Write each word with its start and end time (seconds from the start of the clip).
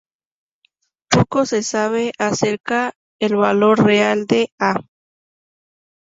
Poco 1.11 1.45
se 1.45 1.61
sabe 1.61 2.11
acerca 2.17 2.93
el 3.19 3.35
valor 3.35 3.83
real 3.85 4.25
de 4.25 4.51
"A". 4.59 4.77